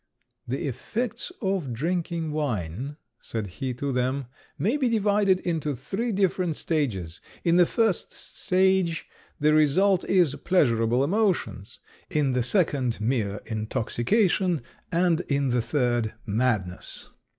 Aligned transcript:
"The 0.47 0.67
effects 0.67 1.31
of 1.43 1.73
drinking 1.73 2.31
wine," 2.31 2.97
said 3.19 3.45
he 3.45 3.71
to 3.75 3.91
them, 3.91 4.25
"may 4.57 4.75
be 4.75 4.89
divided 4.89 5.39
into 5.41 5.75
three 5.75 6.11
different 6.11 6.55
stages. 6.55 7.21
In 7.43 7.57
the 7.57 7.67
first 7.67 8.11
stage 8.11 9.07
the 9.39 9.53
result 9.53 10.03
is 10.05 10.33
pleasurable 10.33 11.03
emotions; 11.03 11.77
in 12.09 12.31
the 12.33 12.41
second, 12.41 12.99
mere 12.99 13.41
intoxication; 13.45 14.63
and 14.91 15.21
in 15.29 15.49
the 15.49 15.61
third, 15.61 16.15
madness." 16.25 17.07